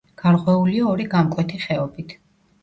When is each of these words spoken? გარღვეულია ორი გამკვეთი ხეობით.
გარღვეულია 0.19 0.87
ორი 0.93 1.05
გამკვეთი 1.11 1.61
ხეობით. 1.67 2.17